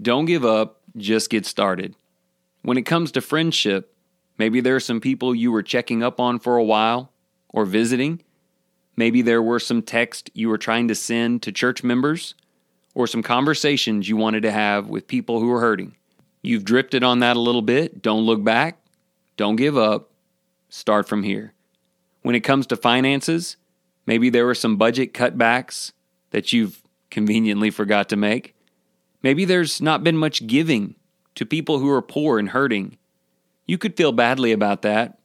Don't 0.00 0.24
give 0.24 0.44
up. 0.44 0.80
Just 0.96 1.30
get 1.30 1.46
started. 1.46 1.94
When 2.62 2.78
it 2.78 2.82
comes 2.82 3.12
to 3.12 3.20
friendship, 3.20 3.94
maybe 4.38 4.60
there 4.60 4.76
are 4.76 4.80
some 4.80 5.00
people 5.00 5.34
you 5.34 5.52
were 5.52 5.62
checking 5.62 6.02
up 6.02 6.18
on 6.20 6.38
for 6.38 6.56
a 6.56 6.64
while 6.64 7.12
or 7.48 7.64
visiting 7.64 8.22
Maybe 8.96 9.20
there 9.20 9.42
were 9.42 9.60
some 9.60 9.82
texts 9.82 10.30
you 10.34 10.48
were 10.48 10.58
trying 10.58 10.88
to 10.88 10.94
send 10.94 11.42
to 11.42 11.52
church 11.52 11.84
members 11.84 12.34
or 12.94 13.06
some 13.06 13.22
conversations 13.22 14.08
you 14.08 14.16
wanted 14.16 14.40
to 14.42 14.50
have 14.50 14.88
with 14.88 15.06
people 15.06 15.38
who 15.38 15.52
are 15.52 15.60
hurting. 15.60 15.96
You've 16.42 16.64
drifted 16.64 17.04
on 17.04 17.18
that 17.18 17.36
a 17.36 17.40
little 17.40 17.62
bit. 17.62 18.00
Don't 18.00 18.24
look 18.24 18.42
back. 18.42 18.78
Don't 19.36 19.56
give 19.56 19.76
up. 19.76 20.10
Start 20.70 21.06
from 21.06 21.22
here. 21.22 21.52
When 22.22 22.34
it 22.34 22.40
comes 22.40 22.66
to 22.68 22.76
finances, 22.76 23.56
maybe 24.06 24.30
there 24.30 24.46
were 24.46 24.54
some 24.54 24.76
budget 24.76 25.12
cutbacks 25.12 25.92
that 26.30 26.52
you've 26.52 26.82
conveniently 27.10 27.70
forgot 27.70 28.08
to 28.08 28.16
make. 28.16 28.54
Maybe 29.22 29.44
there's 29.44 29.80
not 29.80 30.04
been 30.04 30.16
much 30.16 30.46
giving 30.46 30.94
to 31.34 31.44
people 31.44 31.78
who 31.78 31.90
are 31.90 32.02
poor 32.02 32.38
and 32.38 32.50
hurting. 32.50 32.98
You 33.66 33.78
could 33.78 33.96
feel 33.96 34.12
badly 34.12 34.52
about 34.52 34.82
that, 34.82 35.18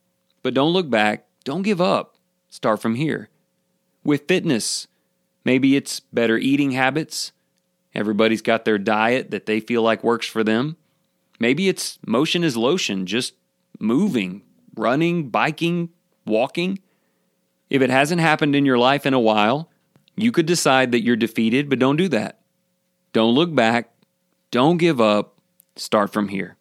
but 0.44 0.54
don't 0.54 0.74
look 0.74 0.90
back. 0.90 1.28
Don't 1.44 1.62
give 1.62 1.82
up. 1.82 2.16
Start 2.50 2.82
from 2.82 2.96
here 2.96 3.30
with 4.04 4.28
fitness. 4.28 4.88
Maybe 5.44 5.76
it's 5.76 6.00
better 6.00 6.38
eating 6.38 6.72
habits, 6.72 7.32
Everybody's 7.94 8.42
got 8.42 8.66
their 8.66 8.78
diet 8.78 9.32
that 9.32 9.46
they 9.46 9.60
feel 9.60 9.82
like 9.82 10.04
works 10.04 10.28
for 10.28 10.44
them. 10.44 10.78
Maybe 11.40 11.68
it's 11.68 12.00
motion 12.06 12.44
is 12.44 12.56
lotion, 12.56 13.06
just 13.06 13.34
moving, 13.80 14.44
running, 14.76 15.30
biking, 15.30 15.90
walking. 16.26 16.80
If 17.70 17.82
it 17.82 17.90
hasn't 17.90 18.22
happened 18.22 18.56
in 18.56 18.66
your 18.66 18.78
life 18.78 19.06
in 19.06 19.14
a 19.14 19.20
while, 19.20 19.70
you 20.16 20.32
could 20.32 20.46
decide 20.46 20.92
that 20.92 21.04
you're 21.04 21.16
defeated, 21.16 21.70
but 21.70 21.80
don't 21.80 21.96
do 21.96 22.08
that. 22.10 22.40
Don't 23.14 23.36
look 23.36 23.54
back. 23.54 23.92
Don't 24.52 24.78
give 24.78 25.02
up. 25.02 25.38
Start 25.76 26.12
from 26.12 26.28
here. 26.28 26.58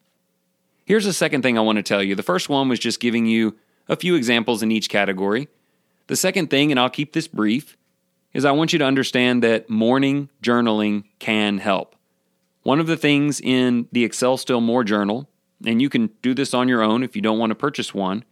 Here's 0.84 1.04
the 1.04 1.12
second 1.12 1.42
thing 1.42 1.56
I 1.56 1.60
want 1.60 1.76
to 1.76 1.82
tell 1.82 2.02
you. 2.02 2.14
The 2.14 2.22
first 2.22 2.48
one 2.48 2.68
was 2.68 2.78
just 2.78 3.00
giving 3.00 3.26
you 3.26 3.56
a 3.88 3.96
few 3.96 4.14
examples 4.14 4.62
in 4.62 4.72
each 4.72 4.88
category. 4.88 5.48
The 6.06 6.16
second 6.16 6.50
thing, 6.50 6.70
and 6.70 6.80
I'll 6.80 6.90
keep 6.90 7.12
this 7.12 7.28
brief, 7.28 7.76
is 8.32 8.44
I 8.44 8.52
want 8.52 8.72
you 8.72 8.78
to 8.78 8.84
understand 8.84 9.42
that 9.42 9.68
morning 9.68 10.30
journaling 10.42 11.04
can 11.18 11.58
help. 11.58 11.96
One 12.62 12.80
of 12.80 12.86
the 12.86 12.96
things 12.96 13.40
in 13.40 13.88
the 13.92 14.04
Excel 14.04 14.36
Still 14.36 14.60
More 14.60 14.84
journal, 14.84 15.28
and 15.64 15.80
you 15.80 15.88
can 15.88 16.10
do 16.22 16.34
this 16.34 16.54
on 16.54 16.68
your 16.68 16.82
own 16.82 17.02
if 17.02 17.16
you 17.16 17.22
don't 17.22 17.38
want 17.38 17.50
to 17.50 17.54
purchase 17.56 17.94
one, 17.94 18.24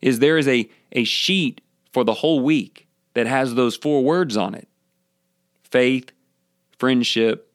is 0.00 0.18
there 0.18 0.38
is 0.38 0.48
a, 0.48 0.68
a 0.92 1.04
sheet 1.04 1.60
for 1.92 2.04
the 2.04 2.14
whole 2.14 2.40
week 2.40 2.88
that 3.14 3.26
has 3.26 3.54
those 3.54 3.76
four 3.76 4.02
words 4.02 4.36
on 4.36 4.54
it 4.54 4.68
faith, 5.64 6.12
friendship, 6.82 7.48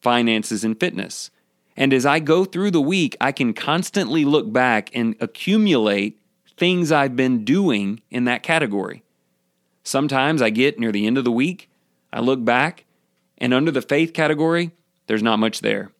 finances, 0.00 0.64
and 0.64 0.80
fitness. 0.80 1.30
And 1.76 1.92
as 1.92 2.04
I 2.04 2.18
go 2.18 2.44
through 2.44 2.72
the 2.72 2.80
week, 2.80 3.16
I 3.20 3.30
can 3.30 3.54
constantly 3.54 4.24
look 4.24 4.52
back 4.52 4.90
and 4.92 5.14
accumulate 5.20 6.20
things 6.56 6.90
I've 6.90 7.14
been 7.14 7.44
doing 7.44 8.00
in 8.10 8.24
that 8.24 8.42
category. 8.42 9.04
Sometimes 9.84 10.42
I 10.42 10.50
get 10.50 10.76
near 10.76 10.90
the 10.90 11.06
end 11.06 11.16
of 11.16 11.22
the 11.22 11.30
week, 11.30 11.70
I 12.12 12.18
look 12.18 12.44
back, 12.44 12.84
and 13.40 13.54
under 13.54 13.70
the 13.70 13.80
faith 13.80 14.12
category, 14.12 14.72
there's 15.06 15.22
not 15.22 15.38
much 15.38 15.60
there. 15.60 15.92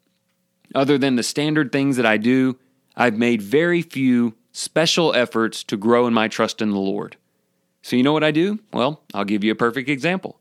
Other 0.74 0.98
than 0.98 1.14
the 1.14 1.22
standard 1.22 1.70
things 1.70 1.96
that 1.96 2.06
I 2.06 2.16
do, 2.16 2.58
I've 2.96 3.16
made 3.16 3.40
very 3.40 3.82
few 3.82 4.34
special 4.50 5.14
efforts 5.14 5.62
to 5.62 5.76
grow 5.76 6.08
in 6.08 6.12
my 6.12 6.26
trust 6.26 6.60
in 6.60 6.70
the 6.70 6.76
Lord. 6.78 7.18
So, 7.82 7.94
you 7.94 8.02
know 8.02 8.12
what 8.12 8.24
I 8.24 8.32
do? 8.32 8.58
Well, 8.72 9.04
I'll 9.14 9.24
give 9.24 9.44
you 9.44 9.52
a 9.52 9.54
perfect 9.54 9.88
example. 9.88 10.40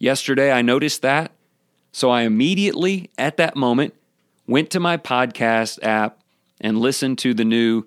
Yesterday, 0.00 0.50
I 0.50 0.62
noticed 0.62 1.02
that. 1.02 1.30
So, 1.92 2.10
I 2.10 2.22
immediately, 2.22 3.10
at 3.18 3.36
that 3.36 3.54
moment, 3.54 3.94
went 4.46 4.70
to 4.70 4.80
my 4.80 4.96
podcast 4.96 5.82
app 5.82 6.18
and 6.60 6.78
listened 6.78 7.18
to 7.18 7.34
the 7.34 7.44
new 7.44 7.84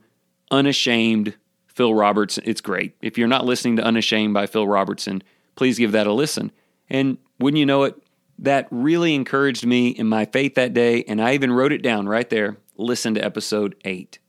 Unashamed 0.51 1.35
Phil 1.67 1.93
Robertson. 1.93 2.43
It's 2.45 2.61
great. 2.61 2.95
If 3.01 3.17
you're 3.17 3.27
not 3.27 3.45
listening 3.45 3.77
to 3.77 3.83
Unashamed 3.83 4.33
by 4.33 4.45
Phil 4.47 4.67
Robertson, 4.67 5.23
please 5.55 5.77
give 5.77 5.91
that 5.93 6.07
a 6.07 6.13
listen. 6.13 6.51
And 6.89 7.17
wouldn't 7.39 7.59
you 7.59 7.65
know 7.65 7.83
it, 7.83 7.95
that 8.39 8.67
really 8.71 9.15
encouraged 9.15 9.65
me 9.65 9.89
in 9.89 10.07
my 10.07 10.25
faith 10.25 10.55
that 10.55 10.73
day. 10.73 11.03
And 11.03 11.21
I 11.21 11.33
even 11.33 11.51
wrote 11.51 11.71
it 11.71 11.81
down 11.81 12.07
right 12.07 12.29
there. 12.29 12.57
Listen 12.77 13.13
to 13.15 13.23
episode 13.23 13.75
eight. 13.85 14.19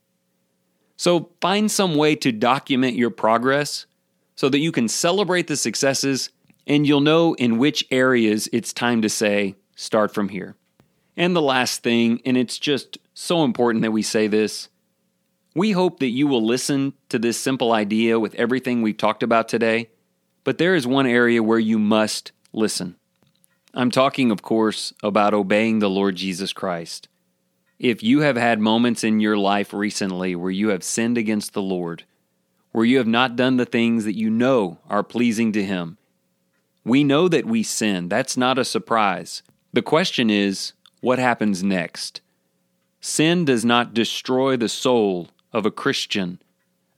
So 0.96 1.30
find 1.40 1.70
some 1.70 1.94
way 1.94 2.14
to 2.16 2.32
document 2.32 2.96
your 2.96 3.10
progress 3.10 3.86
so 4.34 4.48
that 4.48 4.58
you 4.58 4.72
can 4.72 4.88
celebrate 4.88 5.46
the 5.46 5.56
successes 5.56 6.30
and 6.66 6.86
you'll 6.86 7.00
know 7.00 7.34
in 7.34 7.58
which 7.58 7.86
areas 7.90 8.48
it's 8.52 8.72
time 8.72 9.02
to 9.02 9.08
say, 9.08 9.54
start 9.76 10.12
from 10.12 10.30
here. 10.30 10.56
And 11.16 11.36
the 11.36 11.42
last 11.42 11.84
thing, 11.84 12.20
and 12.26 12.36
it's 12.36 12.58
just 12.58 12.98
so 13.14 13.44
important 13.44 13.82
that 13.82 13.92
we 13.92 14.02
say 14.02 14.26
this 14.26 14.68
we 15.54 15.70
hope 15.70 16.00
that 16.00 16.08
you 16.08 16.26
will 16.26 16.44
listen 16.44 16.92
to 17.08 17.18
this 17.18 17.40
simple 17.40 17.72
idea 17.72 18.20
with 18.20 18.34
everything 18.34 18.82
we've 18.82 18.98
talked 18.98 19.22
about 19.22 19.48
today, 19.48 19.88
but 20.44 20.58
there 20.58 20.74
is 20.74 20.86
one 20.86 21.06
area 21.06 21.42
where 21.42 21.58
you 21.58 21.78
must 21.78 22.30
listen. 22.52 22.96
I'm 23.72 23.90
talking, 23.90 24.30
of 24.30 24.42
course, 24.42 24.92
about 25.02 25.32
obeying 25.32 25.78
the 25.78 25.88
Lord 25.88 26.16
Jesus 26.16 26.52
Christ. 26.52 27.08
If 27.78 28.02
you 28.02 28.20
have 28.20 28.36
had 28.36 28.60
moments 28.60 29.02
in 29.02 29.18
your 29.18 29.38
life 29.38 29.72
recently 29.72 30.36
where 30.36 30.50
you 30.50 30.68
have 30.68 30.84
sinned 30.84 31.16
against 31.16 31.54
the 31.54 31.62
Lord, 31.62 32.04
where 32.72 32.84
you 32.84 32.98
have 32.98 33.06
not 33.06 33.34
done 33.34 33.56
the 33.56 33.64
things 33.64 34.04
that 34.04 34.16
you 34.16 34.28
know 34.28 34.78
are 34.90 35.02
pleasing 35.02 35.52
to 35.52 35.64
Him, 35.64 35.96
we 36.84 37.02
know 37.02 37.28
that 37.28 37.46
we 37.46 37.62
sin. 37.62 38.10
That's 38.10 38.36
not 38.36 38.58
a 38.58 38.64
surprise. 38.64 39.42
The 39.76 39.82
question 39.82 40.30
is, 40.30 40.72
what 41.02 41.18
happens 41.18 41.62
next? 41.62 42.22
Sin 43.02 43.44
does 43.44 43.62
not 43.62 43.92
destroy 43.92 44.56
the 44.56 44.70
soul 44.70 45.28
of 45.52 45.66
a 45.66 45.70
Christian 45.70 46.40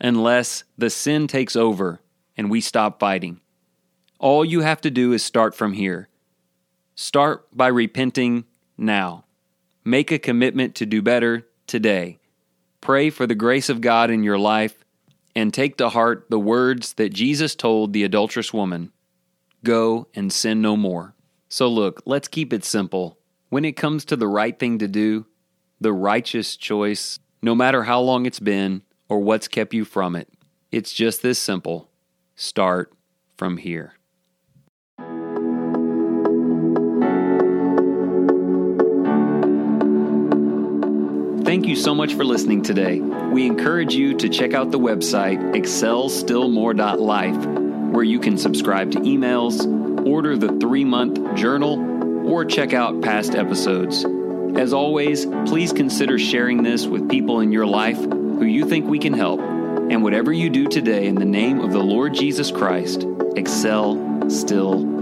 unless 0.00 0.62
the 0.76 0.88
sin 0.88 1.26
takes 1.26 1.56
over 1.56 2.00
and 2.36 2.48
we 2.48 2.60
stop 2.60 3.00
fighting. 3.00 3.40
All 4.20 4.44
you 4.44 4.60
have 4.60 4.80
to 4.82 4.92
do 4.92 5.12
is 5.12 5.24
start 5.24 5.56
from 5.56 5.72
here. 5.72 6.08
Start 6.94 7.48
by 7.52 7.66
repenting 7.66 8.44
now. 8.76 9.24
Make 9.84 10.12
a 10.12 10.18
commitment 10.20 10.76
to 10.76 10.86
do 10.86 11.02
better 11.02 11.48
today. 11.66 12.20
Pray 12.80 13.10
for 13.10 13.26
the 13.26 13.34
grace 13.34 13.68
of 13.68 13.80
God 13.80 14.08
in 14.08 14.22
your 14.22 14.38
life 14.38 14.84
and 15.34 15.52
take 15.52 15.78
to 15.78 15.88
heart 15.88 16.26
the 16.30 16.38
words 16.38 16.92
that 16.92 17.12
Jesus 17.12 17.56
told 17.56 17.92
the 17.92 18.04
adulterous 18.04 18.54
woman 18.54 18.92
Go 19.64 20.06
and 20.14 20.32
sin 20.32 20.62
no 20.62 20.76
more. 20.76 21.16
So, 21.48 21.68
look, 21.68 22.02
let's 22.04 22.28
keep 22.28 22.52
it 22.52 22.64
simple. 22.64 23.18
When 23.48 23.64
it 23.64 23.72
comes 23.72 24.04
to 24.06 24.16
the 24.16 24.28
right 24.28 24.58
thing 24.58 24.78
to 24.80 24.88
do, 24.88 25.26
the 25.80 25.92
righteous 25.92 26.56
choice, 26.56 27.18
no 27.40 27.54
matter 27.54 27.84
how 27.84 28.00
long 28.00 28.26
it's 28.26 28.40
been 28.40 28.82
or 29.08 29.20
what's 29.20 29.48
kept 29.48 29.72
you 29.72 29.84
from 29.86 30.14
it. 30.14 30.28
It's 30.70 30.92
just 30.92 31.22
this 31.22 31.38
simple 31.38 31.90
start 32.36 32.92
from 33.36 33.56
here. 33.56 33.94
Thank 41.44 41.66
you 41.66 41.76
so 41.76 41.94
much 41.94 42.12
for 42.12 42.26
listening 42.26 42.62
today. 42.62 43.00
We 43.00 43.46
encourage 43.46 43.94
you 43.94 44.14
to 44.18 44.28
check 44.28 44.52
out 44.52 44.70
the 44.70 44.78
website 44.78 45.38
excelstillmore.life, 45.54 47.46
where 47.94 48.04
you 48.04 48.20
can 48.20 48.36
subscribe 48.36 48.90
to 48.92 48.98
emails, 48.98 49.87
order 50.06 50.36
the 50.36 50.58
three 50.58 50.84
month 50.84 51.36
journal, 51.36 52.28
or 52.28 52.44
check 52.44 52.72
out 52.72 53.00
past 53.00 53.34
episodes. 53.34 54.04
As 54.56 54.72
always, 54.72 55.26
please 55.46 55.72
consider 55.72 56.18
sharing 56.18 56.62
this 56.62 56.86
with 56.86 57.08
people 57.08 57.40
in 57.40 57.52
your 57.52 57.66
life 57.66 57.98
who 57.98 58.44
you 58.44 58.68
think 58.68 58.86
we 58.86 58.98
can 58.98 59.12
help. 59.12 59.40
And 59.40 60.02
whatever 60.02 60.32
you 60.32 60.50
do 60.50 60.66
today 60.66 61.06
in 61.06 61.14
the 61.14 61.24
name 61.24 61.60
of 61.60 61.72
the 61.72 61.82
Lord 61.82 62.14
Jesus 62.14 62.50
Christ, 62.50 63.06
excel 63.36 64.28
still. 64.28 64.97